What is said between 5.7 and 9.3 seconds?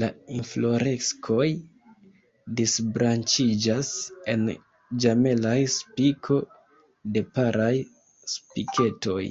spiko de paraj spiketoj.